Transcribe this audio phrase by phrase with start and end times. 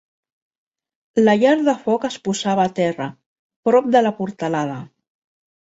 [1.21, 3.09] La llar de foc es posava a terra,
[3.71, 4.83] prop de la portalada.